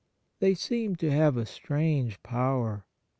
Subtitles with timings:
[0.39, 2.87] They seem to have a strange power.